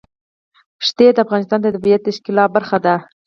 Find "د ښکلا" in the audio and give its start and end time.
2.03-2.45